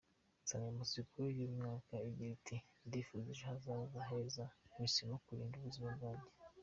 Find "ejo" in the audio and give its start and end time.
3.33-3.43